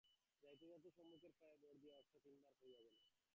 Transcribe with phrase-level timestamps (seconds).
[0.43, 2.95] যাইতে যাইতে সম্মুখের পায়ে ভর দিয়া অশ্ব তিনবার পড়িয়া গেল।